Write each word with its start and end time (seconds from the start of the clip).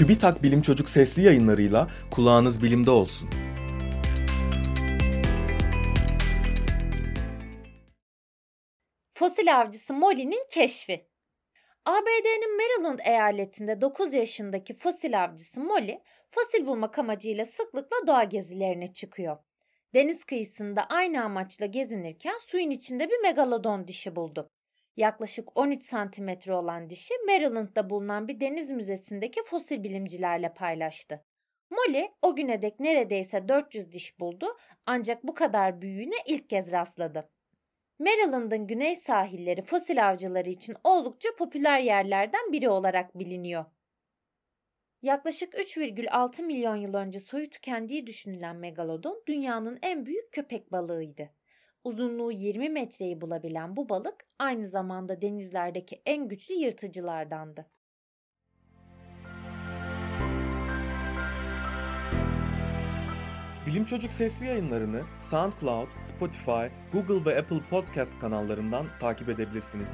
TÜBİTAK 0.00 0.42
Bilim 0.42 0.62
Çocuk 0.62 0.90
sesli 0.90 1.22
yayınlarıyla 1.22 1.90
kulağınız 2.10 2.62
bilimde 2.62 2.90
olsun. 2.90 3.30
Fosil 9.12 9.60
avcısı 9.60 9.94
Molly'nin 9.94 10.46
keşfi. 10.50 11.08
ABD'nin 11.84 12.56
Maryland 12.56 12.98
eyaletinde 13.04 13.80
9 13.80 14.14
yaşındaki 14.14 14.74
fosil 14.74 15.24
avcısı 15.24 15.60
Molly, 15.60 16.00
fosil 16.30 16.66
bulmak 16.66 16.98
amacıyla 16.98 17.44
sıklıkla 17.44 17.96
doğa 18.06 18.24
gezilerine 18.24 18.92
çıkıyor. 18.92 19.36
Deniz 19.94 20.24
kıyısında 20.24 20.86
aynı 20.86 21.24
amaçla 21.24 21.66
gezinirken 21.66 22.36
suyun 22.46 22.70
içinde 22.70 23.10
bir 23.10 23.18
megalodon 23.22 23.86
dişi 23.86 24.16
buldu. 24.16 24.50
Yaklaşık 24.96 25.58
13 25.58 25.82
santimetre 25.82 26.54
olan 26.54 26.90
dişi 26.90 27.14
Maryland'da 27.26 27.90
bulunan 27.90 28.28
bir 28.28 28.40
deniz 28.40 28.70
müzesindeki 28.70 29.42
fosil 29.42 29.82
bilimcilerle 29.82 30.54
paylaştı. 30.54 31.24
Molly 31.70 32.10
o 32.22 32.36
güne 32.36 32.62
dek 32.62 32.80
neredeyse 32.80 33.48
400 33.48 33.92
diş 33.92 34.20
buldu 34.20 34.56
ancak 34.86 35.24
bu 35.24 35.34
kadar 35.34 35.80
büyüğüne 35.80 36.16
ilk 36.26 36.50
kez 36.50 36.72
rastladı. 36.72 37.30
Maryland'ın 37.98 38.66
güney 38.66 38.96
sahilleri 38.96 39.62
fosil 39.62 40.08
avcıları 40.08 40.50
için 40.50 40.76
oldukça 40.84 41.28
popüler 41.38 41.80
yerlerden 41.80 42.52
biri 42.52 42.68
olarak 42.68 43.18
biliniyor. 43.18 43.64
Yaklaşık 45.02 45.54
3,6 45.54 46.42
milyon 46.42 46.76
yıl 46.76 46.94
önce 46.94 47.20
soyu 47.20 47.50
tükendiği 47.50 48.06
düşünülen 48.06 48.56
megalodon 48.56 49.22
dünyanın 49.26 49.78
en 49.82 50.06
büyük 50.06 50.32
köpek 50.32 50.72
balığıydı. 50.72 51.30
Uzunluğu 51.84 52.32
20 52.32 52.68
metreyi 52.68 53.20
bulabilen 53.20 53.76
bu 53.76 53.88
balık 53.88 54.26
aynı 54.38 54.66
zamanda 54.66 55.22
denizlerdeki 55.22 56.02
en 56.06 56.28
güçlü 56.28 56.54
yırtıcılardandı. 56.54 57.66
Bilim 63.66 63.84
Çocuk 63.84 64.12
sesli 64.12 64.46
yayınlarını 64.46 65.02
SoundCloud, 65.20 65.88
Spotify, 66.00 66.66
Google 66.92 67.30
ve 67.30 67.38
Apple 67.38 67.60
Podcast 67.70 68.18
kanallarından 68.20 68.86
takip 69.00 69.28
edebilirsiniz. 69.28 69.90